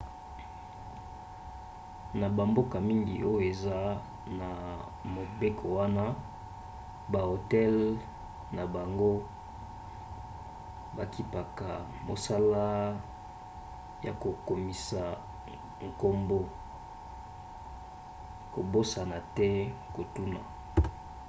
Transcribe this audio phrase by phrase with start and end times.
[2.19, 3.79] na bamboka mingi oyo eza
[4.39, 4.49] na
[5.15, 6.05] mobeko wana
[7.13, 7.75] bahotel
[8.55, 9.13] na bango
[10.97, 11.69] bakipaka
[12.07, 12.65] mosala
[14.05, 15.03] ya kokomisa
[15.87, 16.39] nkombo
[18.53, 19.49] kobosana te
[19.95, 20.41] kotuna